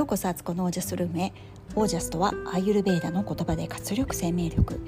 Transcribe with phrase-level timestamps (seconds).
[0.00, 1.30] ようこそアツコのオージャスルームへ
[1.74, 4.80] オージャスとはアーユルベーダの言葉で活力生命力。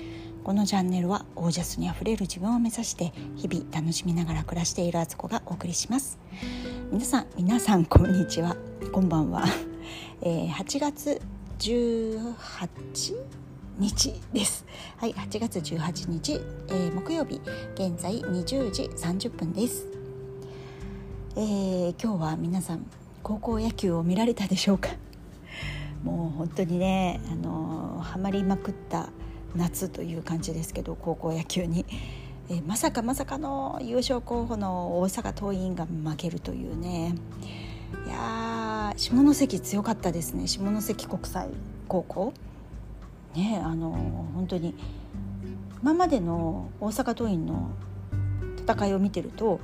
[0.43, 6.19] このチャンネルはオージャスにあふれる自分を目指して日々楽しみながら暮らしているアツコがお送りします。
[6.91, 8.57] 皆さん皆さんこんにちは。
[8.91, 9.45] こんばんは、
[10.23, 11.21] えー、8月
[11.59, 13.15] 18
[13.79, 14.65] 日です。
[14.97, 17.39] はい8月18日、えー、木曜日。
[17.75, 19.87] 現在20時30分です。
[21.37, 22.87] えー、今日は皆さん
[23.23, 24.89] 高校野球を見られたでしょうか？
[26.03, 29.09] もう本当にねあのハマりまくった
[29.55, 31.85] 夏という感じですけど高校野球に、
[32.49, 37.15] え、まさかまさかの優勝候補の大阪桐蔭が負けるというね。
[38.07, 40.47] いや下関強かったですね。
[40.47, 41.49] 下関国際
[41.89, 42.33] 高校。
[43.35, 43.91] ねあの
[44.35, 44.75] 本当に
[45.83, 47.71] 今までの大阪桐蔭の
[48.59, 49.61] 戦いを見てると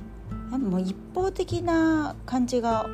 [0.51, 2.87] もう一方的な感じが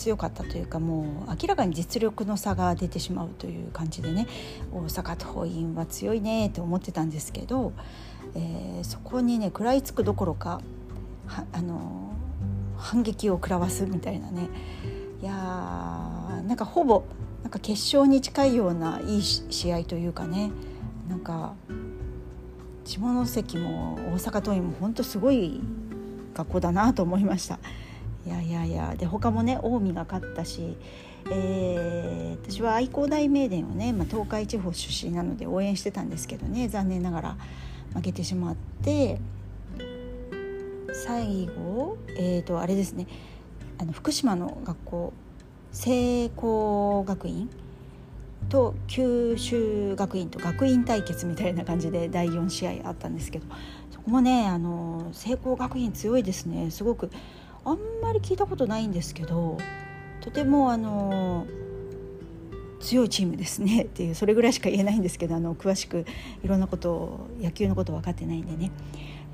[0.00, 4.26] 強かったというかもう明らかに実力の差が出てしまうという感じでね
[4.72, 7.72] 大阪桐蔭は強いねと思ってたんですけど、
[8.34, 10.62] えー、そこにね食らいつくどころか
[11.52, 12.14] あの
[12.78, 14.48] 反撃を食らわすみたいなね。
[15.20, 17.04] いやーなんかほぼ
[17.42, 20.50] なんか決勝に近いようないい試合というかね
[21.10, 21.54] なんか
[22.84, 25.60] 下関も大阪桐蔭も本当すごい
[26.34, 27.58] 学校だなと思いました。
[28.26, 28.94] いやいやいや。
[28.96, 30.76] で他もね近江が勝ったし、
[31.30, 37.36] えー、私は愛工大名電をね、まあ、東海地方出身なので応援してたんですけどね残念ながら
[37.94, 39.20] 負けてしまって
[40.92, 43.06] 最後えーと、あれですね
[43.78, 45.12] あの福島の学校
[45.72, 47.48] 聖光学院
[48.48, 53.46] と九州学院と学院対決みたいな感じで第4試合あったんですけど
[53.90, 56.70] そこもねあの聖光学院強いですね。
[56.70, 57.10] すごく
[57.70, 59.58] あんまり聞いたことないんですけど
[60.20, 61.46] とてもあの
[62.80, 66.04] 強いチームですね っていうそれぐらいしか言えないんですけどあの詳しく
[66.42, 68.70] いろんなことを野球のこと分かってないんでね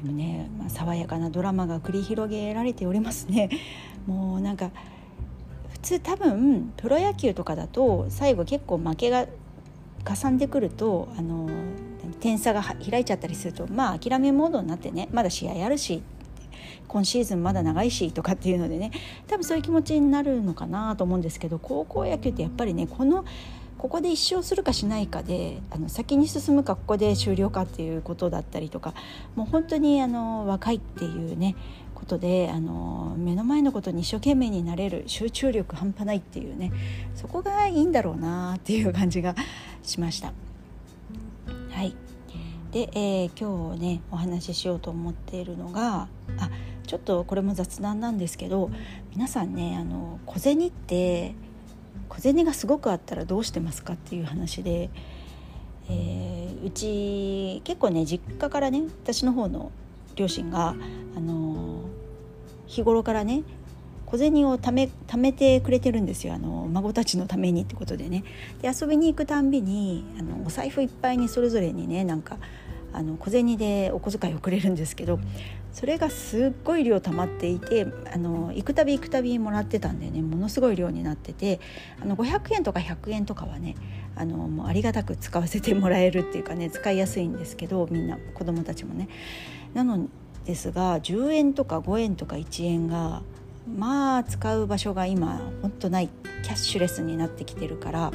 [0.03, 3.49] でもね、まあ、爽やかなドラマが繰り広げられておりますね。
[4.07, 4.71] もうなんか
[5.71, 9.27] 普通多分プロ野球とかだと最後結構負けが
[10.05, 11.49] かさんでくるとあの
[12.21, 16.03] 点差が開いちゃったりするとまあ諦めモードになってねまだ試合あるし
[16.87, 18.91] 今シーズンまだ長いしとかっていうのでね
[19.27, 23.25] 多分そういう気持ちになるのかなと思うんですけど高校野球ってやっぱりねこの
[23.79, 28.95] ここで一勝するかしないかであの先に進むかここで終了かっていうことだったりとか
[29.35, 31.57] もう本当にあの若いっていうね
[31.95, 36.73] ことであの目の前のことに一生懸命になれる集中力半端ないっていうね
[37.15, 39.35] そこがいいんだろうなっていう感じが
[39.83, 40.33] しました。
[41.71, 41.95] はい
[42.73, 46.51] で、えー、今日ねお話ししようと思っているのがあ
[46.87, 48.71] ちょっとこれも雑談なんですけど
[49.13, 51.35] 皆さんねあの小銭って
[52.09, 54.91] 小銭がすごくあったらどうしてますかっていう話で、
[55.91, 59.73] えー、うち結構ね実家からね私の方の
[60.15, 60.77] 両親が
[61.17, 61.83] あの
[62.67, 63.43] 日頃からね
[64.07, 66.35] 小銭を貯め貯めてくれてるんですよ。
[66.35, 68.23] あの孫たちのためにってことでね。
[68.63, 72.39] で遊びに行くたんびにあのお財布いっぱいにそれぞれにねなんか
[72.93, 75.19] あの小銭でお小遣いをくれるんですけど
[75.77, 81.61] それがすっごい量溜まっていてあの行くたび行くたびもらってたんでねものすごい量になってて
[82.01, 83.77] あの500円とか100円とかはね
[84.15, 89.11] あのもうありがたく使わせてもらえるっていうかね使いやすいんですけどみんな子供たちもね。
[89.75, 90.09] なの
[90.47, 93.21] ですが10円とか5円とか1円が
[93.77, 96.09] まあ使う場所が今ほんとない
[96.43, 98.13] キャッシュレスになってきてるからっ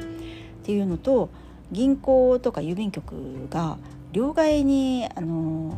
[0.63, 1.29] ていうのと
[1.71, 3.77] 銀行とか郵便局が
[4.13, 5.77] 両替にあの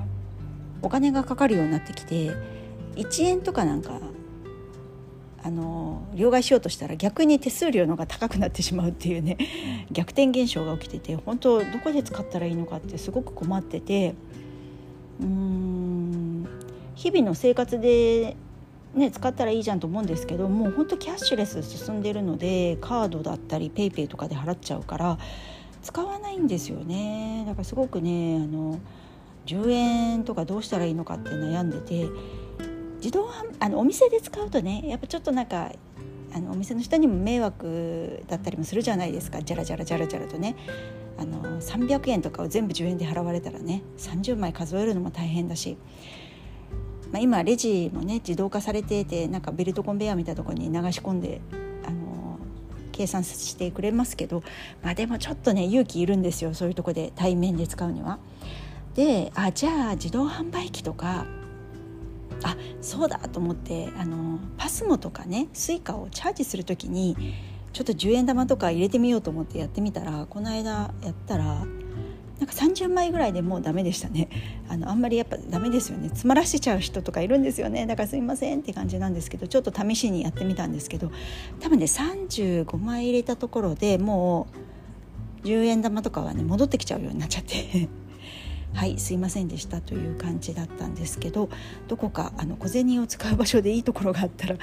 [0.83, 2.31] お金がかかるようになってきて
[2.95, 3.99] 1円とかなんか
[5.45, 9.37] あの両替しようとしたら逆に手数料の方が高くなってしまうっていうね
[9.91, 14.15] 逆転現象が起きてて本当どこで使ったらいいのかってすごく困ってて
[15.19, 16.47] うーん
[16.95, 18.37] 日々の生活で、
[18.93, 25.17] ね、使ったらいいじゃんと思うんですけどもう本当キャッシュレス進んでるのでカードだったり PayPay とかで払っちゃうから
[25.81, 27.43] 使わないんですよね。
[27.45, 28.79] だからすごくねあの
[29.45, 32.07] 10円とかどうしたらいいのかって悩んでて
[32.97, 33.29] 自動
[33.59, 35.71] あのお店で使うとねやっぱちょっとなんか
[36.33, 39.41] あのお店の人にも迷惑だったりもするじゃないですか。
[39.43, 40.55] じゃらじゃらじゃらじゃらとね。
[41.15, 45.77] あの300円とかを全部10円で払われたらね30枚数えるのも大変だし、
[47.11, 51.39] まあ、今レジもね自動化されていてなんかベルトコンベヤーみたいなところに流し込んで
[52.93, 54.43] 計算してくれますけど、
[54.81, 58.19] まあ、でもちょっとね勇気いるんですよそういうとこで対面で使うには。
[58.95, 61.25] であじゃあ自動販売機とか
[62.43, 67.15] あそうだと思ってあのパスモとかね Suica をチャージする時に
[67.71, 71.65] ちょっと10円玉とか入れてみようと思ってやってみたらこの間やったら
[72.39, 74.27] なんか30枚ぐらいでもうダメでしたね。
[74.67, 76.09] あのあんまりやっぱダメですよね。
[76.09, 77.85] 詰まらせちゃう人とかいるんですよね。
[77.85, 81.09] だからすいませんって感じなんですけどちょっと試しにやってみたんですけど
[81.61, 84.47] 多分ね35枚入れたところでも
[85.43, 87.87] う10円玉とかはね戻ってきちゃうようになっちゃって。
[88.73, 91.49] はいすいませんでしたという感じだったんですけど
[91.87, 94.61] どこかあの小銭を使う場所でいいところがあったら教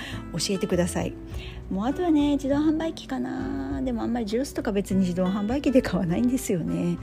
[0.50, 1.14] えてください。
[1.70, 3.80] もうあとはね自動販売機かな。
[3.82, 6.98] でもあんまりジュースとか別に自動販売機で買わないんですよね。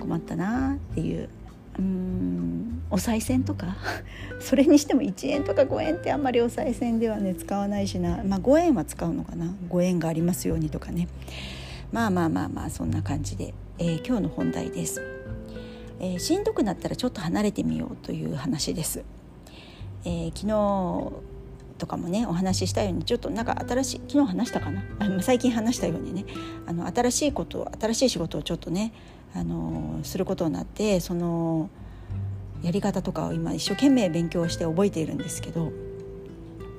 [0.00, 1.28] 困ったなっていう
[1.78, 3.76] うんお賽銭とか。
[4.40, 8.22] それにしても1円とか5円ってあんまりお賽銭ではね使わないしな。
[8.24, 9.46] まあ5円は使うのかな。
[9.68, 11.08] 5円がありますようにとかね。
[11.92, 15.17] まあまあまあまあそんな感じで、えー、今日の本題です。
[16.00, 19.04] えー、しんどくなったらちょっと離れてみようという話です。
[20.04, 21.12] えー、昨日
[21.78, 24.82] とかもねお話ししたようにちょっとなんか新しい昨日話したかな？
[25.22, 26.24] 最近話したようにね。
[26.66, 28.92] あの新しいこと新しい仕事をちょっとね
[29.34, 31.70] あのすることになってその
[32.62, 35.70] やり方とかを今一生懸命勉強して覚えているんですけど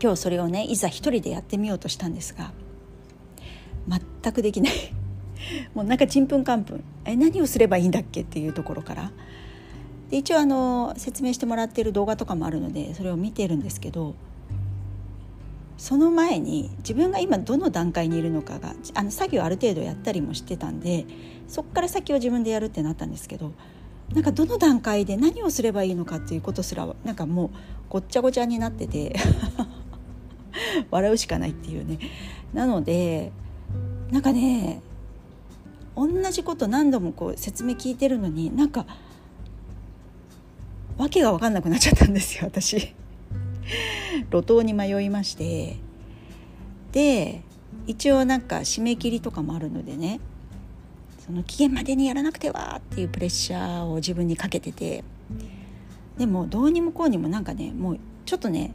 [0.01, 2.51] 今日それをねいざ一人でやってみようとしたんですが
[4.21, 4.73] 全くできない。
[5.73, 6.83] もうなんかちんぷんかんぷん。
[7.05, 9.11] え何をすればいいんだっけっていうところから。
[10.09, 14.15] で一応あの説明してもらっている動画とかもあるのでそれを見てるんですけど
[15.77, 21.05] その前に自分が今どの段階にいるのかがあの作業ある程度やったりもしてたんで
[21.47, 23.53] そこから先を自分でやるってなったんですけど
[24.13, 27.49] なんかどの段階で何をすればいいのかっていうことすらなんかもう
[27.89, 29.15] ごっちゃごちゃになってて
[30.89, 31.99] 笑うしかないっていうね。
[32.53, 33.31] なので
[34.11, 34.81] なんかね
[35.95, 38.85] 同じこと何度もこう説明聞いてるのになんか
[40.97, 42.93] 訳が分かんなくなっちゃったんですよ私。
[44.31, 45.77] 路頭に迷いまして。
[46.91, 47.43] で
[47.85, 50.19] 一応なんか締め切りとかもあるのでね
[51.19, 55.03] その期限までにやらなくてはっていうプレッシャーを自分にかけてて
[56.17, 58.73] でもどうにもこうにもなんかねもうちょっとね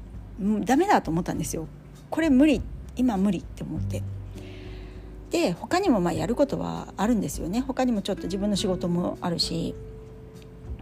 [0.65, 1.69] ダメだと思ったんですよ。
[2.11, 2.61] これ無理
[2.97, 4.03] 今無理って思って。
[5.35, 7.61] で他にもまあやることはあるんですよね。
[7.61, 9.75] 他にもちょっと自分の仕事もあるし。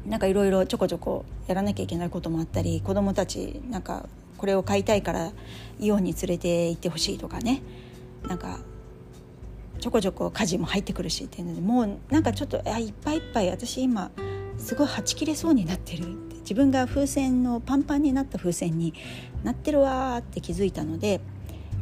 [0.04, 5.30] なんかいろいろちょこちょこやらなきゃいけないこともあったり子どもたちなんかこれを買いたいから
[5.78, 7.62] イオンに連れて行ってほしいとかね。
[8.26, 8.58] なんか
[9.78, 14.10] ちょこちょこ家事も入ってくるしっていうのでもうなんかちょっとあいっぱいいっぱい私今
[14.58, 16.32] すごいはち切れそうになってるって。
[16.40, 18.92] 自分が風船のパンパンになった風船に
[19.44, 21.20] なってるわって気づいたので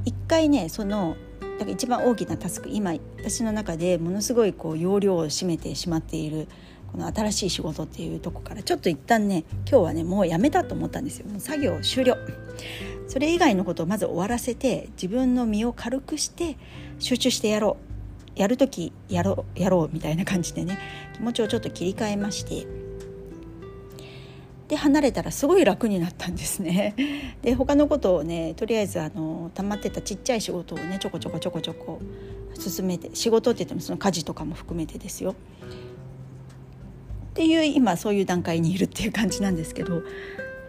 [0.05, 1.17] 一回ねその
[1.61, 6.49] だから一番大きなタスク今私の中でものすごいこう容量を占めてしまっている
[6.91, 11.29] この新しい仕事っていうとこからちょっと一旦ね今日はねもうやめたと思ったんですよ。
[11.29, 12.17] もう作業終了。
[13.09, 16.57] それ以外のことをまず終わらせて自分の身を軽くして
[16.99, 17.77] 集中してやろ
[18.37, 18.41] う。
[18.41, 20.79] やる時やろうやろうみたいな感じでね
[21.13, 22.67] 気持ちをちょっと切り替えまして
[24.71, 26.95] で離れたらすごい楽になったんですね。
[27.43, 31.99] で他のことをねとりあえずあの溜まってたちっちゃい仕事をねちょこちょこちょこちょこ
[32.57, 35.33] 進めて仕事って言ってもその家事とかも含めてですよ。
[35.33, 35.35] っ
[37.35, 40.05] ていう今そういう段階にいるっていう感じなんですけど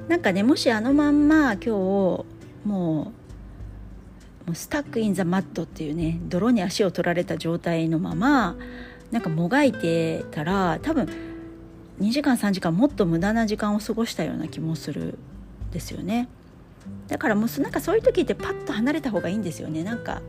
[0.08, 2.26] なんかねもしあのまんま今日も
[2.66, 3.12] うも
[4.48, 8.58] うスタック・イン・ザ・マットっていうね泥に足を取られた状態のまま
[9.12, 11.31] なんかもがいてたら多分
[12.02, 15.18] 2時間3時間もっと無駄な時間を過ごしたような気もする
[15.72, 16.28] ですよね。
[17.08, 19.84] だからもうなんかそういう時ってパッと離れた方がいいんですよね。
[19.84, 20.22] なんか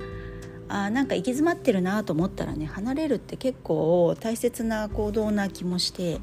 [0.69, 6.21] あなんか行き詰まってるなと思ったらね離れるって結構大切な行動な気もして。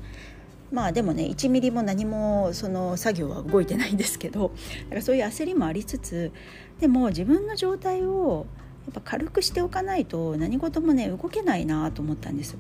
[0.72, 4.52] まあでもね1ミリも何もその作業は動いてないんですけど。
[4.84, 6.32] だからそういう焦りもありつつ
[6.80, 8.46] でも自分の状態を
[8.90, 12.58] っぱ軽くしておかないと何事もね動けないなと思ったんです。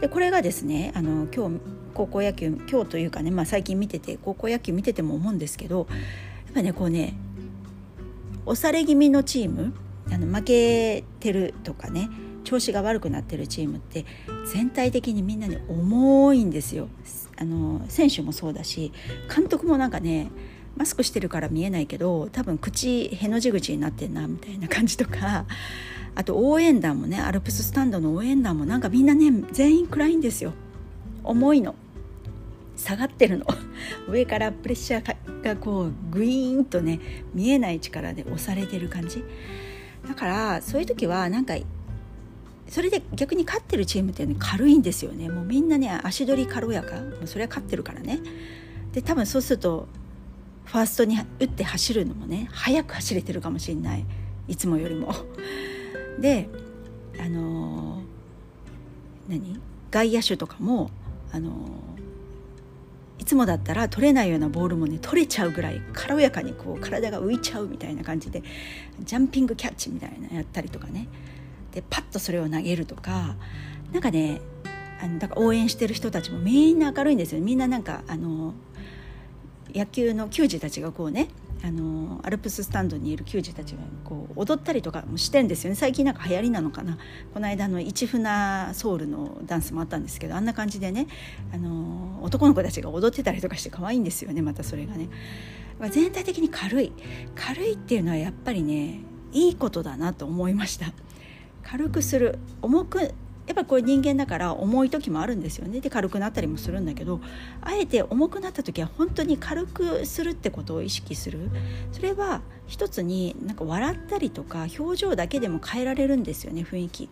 [0.00, 1.60] でこれがですねあの今日
[1.94, 5.82] 高校野球今日というかね、まあ、最近見てて高校野球見てても思うんですけどや
[6.52, 7.14] っぱねこうね
[8.44, 9.74] 押され気味のチーム
[10.12, 12.10] あの負けてるとかね
[12.44, 14.04] 調子が悪くなってるチームって
[14.52, 16.88] 全体的にみんなね重いんですよ。
[17.38, 18.92] あの選手もそうだし
[19.34, 20.30] 監督もなんかね
[20.76, 25.46] マスクしてるから見えないけど多分口への字口になってんなみたいな感じとか
[26.14, 30.52] あと応援団もねアルプススタンドの応援団もなんかみんなね全員暗いんですよ。
[31.22, 31.74] 重いの。
[32.76, 33.46] 下がってるの。
[34.08, 37.00] 上からプレッシャーがこうグイーンとね
[37.34, 39.22] 見えない力で押されてる感じ。
[40.08, 41.54] だからそういう時はなんか
[42.68, 45.28] それで逆に勝ってるチームってね軽いんですよね。
[45.28, 46.96] もうみんなね足取り軽やか。
[46.96, 48.20] もうそれは勝ってるからね。
[48.92, 49.86] で多分そうすると
[50.66, 54.04] ファーストに打って走るのもね速く走れてるかもしれない。
[54.48, 55.14] いつもよりも。
[56.20, 56.48] で
[57.18, 58.02] あの
[59.28, 59.58] 何？
[59.90, 60.90] 外野手とかも
[61.32, 61.50] あの
[63.18, 68.42] いつもだったら取れないようなボールもね取れちゃうぐらい軽やかにこう体が浮いちゃうみたいな感じで
[69.00, 71.08] ジャンピングキャッチみたいなやったりとかね。
[71.72, 73.36] でパッとそれを投げるとか
[73.92, 74.40] なんかね
[75.02, 77.40] あのだから応援してる人たちもみんな明るいんですよ。
[77.40, 78.54] みんななんかあの
[79.74, 81.28] 野球の球児たちがこうね
[81.64, 85.76] あのアルプススタンドにいる球児たちがこう踊ったりとかもしてんですよね。
[85.76, 86.98] 最近なんか流行りなのかな。
[87.32, 91.06] この間の市船ソウルのダンスもあったんですけどあんな感じでね
[91.52, 94.42] あの男の子たちが踊ってたりとかして可愛いんですよね。
[94.42, 95.08] またそれがね。
[95.90, 96.92] 全体的に軽い。
[97.34, 99.00] 軽いっていうのはやっぱりね
[99.32, 100.92] いいことだなと思いました。
[101.62, 102.38] 軽くする。
[102.62, 103.12] 重く
[103.46, 107.20] やっぱこれ人間だから重い時もあるんですよねで軽くなったりもするんだけど
[107.60, 111.50] あえて重くなった時は本当に軽くするってことを意識する
[111.92, 117.08] それは一つになんか笑ったりとか表情だけでも変えられるんですよね雰囲気。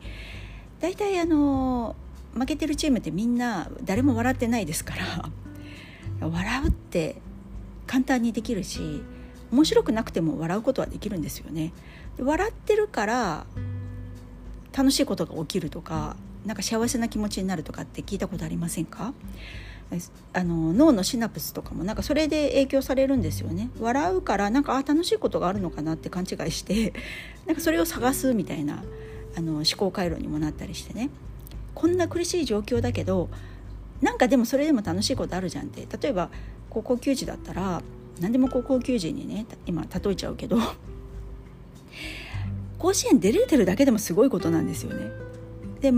[0.81, 1.95] 大体あの
[2.35, 4.95] 負けてるチームってみんな誰も笑ってないですか
[6.21, 7.17] ら笑うって
[7.87, 9.03] 簡単にできるし
[9.53, 11.73] 面白くなくても笑うことはできるんですよね。
[12.19, 13.47] 笑ってるから
[14.77, 19.15] 楽しいことが起きるとかなんか幸せな気持ちになるとかって聞いたことありませんか？
[20.33, 23.71] あの脳のシナプスとかもなんかそれで影響されるんですよね。
[23.79, 26.93] 笑うからなんかあ楽しいことがあるのかなって勘違いして
[27.47, 28.83] なんかそれを探すみたいな
[29.37, 31.11] あの思考回路にもなったりしてね。
[31.75, 33.29] こんな苦しい状況だけど
[34.01, 35.87] なんかでもそれでも楽しいことあるじゃんって。
[36.01, 36.31] 例えば
[36.71, 37.83] 高校球児だったら
[38.21, 40.59] 何でも高校球児にね今例えちゃうけど
[42.85, 45.11] 甲子園出れてるだけでもすごいことなんですよね。
[45.81, 45.91] で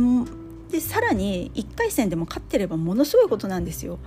[0.70, 3.98] でさらに1回戦でも勝ってればものすごいことなんですよ。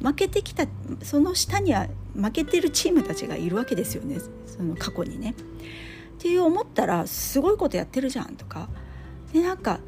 [0.00, 0.66] 負けてきた
[1.02, 5.34] その下には負けてるチームたちがいるわけですよねその過去にね。
[6.18, 8.68] っていう思ったらすごいことやってるじゃんとか
[9.32, 9.80] でなんか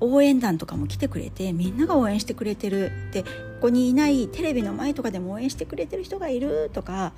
[0.00, 3.28] 応援団とかも来てくれてみんなが応援してくれてるでこ
[3.62, 7.12] こにいないテレビの前とかでも応援してくれてる人がいるとか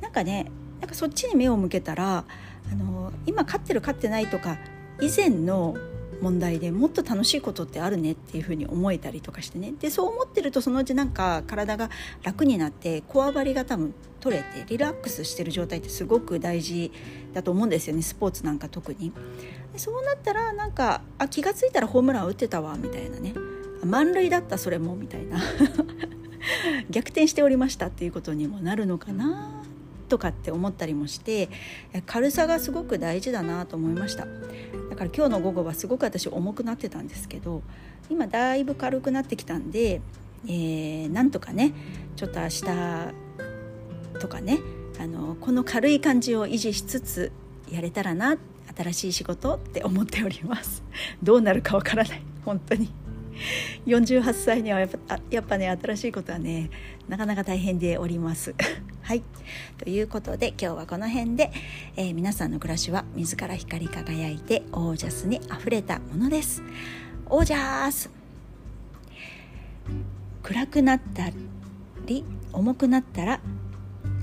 [0.00, 0.50] なんかね
[0.80, 2.24] なんかそっちに目を向けたら
[2.70, 4.58] あの今勝ってる勝ってないとか
[5.00, 5.76] 以前の
[6.20, 9.72] 問題でもっと楽しいことってあるねっていうふうに思えたりとかしてね。
[9.78, 11.90] でそう思ってるとそのうちなんか体が
[12.22, 16.92] 楽になってこわばりが多分取れてリラックスしてる状態ってすごく大事
[17.34, 18.02] だと思うんですよね。
[18.02, 19.12] スポーツなんか特に。
[19.72, 23.34] でそうなったらなんかあ気が付いたらホームラン打ってたわみたいなね。
[23.84, 25.38] 満塁だったそれもみたいな。
[26.90, 29.63] 逆転しておりましたっていうことにもなるのかな。
[30.14, 31.48] とかって思ったりもして
[32.06, 34.26] 軽さがすごく大事だなと思いました。
[34.90, 37.62] だから今日の午後はすごく私重くなってたんですけど
[38.08, 40.00] 今だいぶ軽くなってきたんで、
[40.46, 41.72] えー、なんとかね
[42.14, 42.62] ちょっと明日
[44.20, 44.60] とかね
[45.00, 47.32] あのこの軽い感じを維持しつつ
[47.68, 48.36] やれたらな
[48.76, 50.84] 新しい仕事って思っております。
[51.24, 52.22] どうなるかわからない。
[52.44, 53.03] 本当に。
[53.86, 56.70] 48歳にはやっぱやっぱね新しいことはね
[57.08, 58.54] なかなか大変でおります。
[59.02, 59.22] はい。
[59.78, 61.52] ということで今日はこの辺で、
[61.96, 66.62] えー、皆さんの暮らしは自ら光り輝いてオージャスにあふれたものです。
[67.26, 68.10] オージャス。
[70.42, 71.30] 暗くなった
[72.06, 73.40] り重くなったら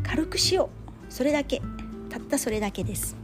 [0.03, 0.69] 軽くしよ
[1.09, 1.13] う。
[1.13, 1.61] それだけ。
[2.09, 3.20] たったそれだけです。